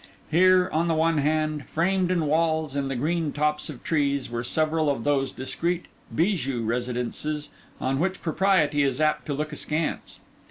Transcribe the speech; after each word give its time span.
Here, 0.31 0.67
on 0.73 0.87
the 0.87 0.95
one 0.95 1.19
hand, 1.19 1.65
framed 1.69 2.09
in 2.09 2.25
walls 2.25 2.75
and 2.75 2.89
the 2.89 2.95
green 2.95 3.31
tops 3.31 3.69
of 3.69 3.83
trees, 3.83 4.31
were 4.31 4.43
several 4.43 4.89
of 4.89 5.03
those 5.03 5.31
discreet, 5.31 5.85
bijou 6.15 6.63
residences 6.63 7.51
on 7.79 7.99
which 7.99 8.19
propriety 8.23 8.81
is 8.81 8.99
apt 8.99 9.27
to 9.27 9.35
look 9.35 9.53
askance. 9.53 10.19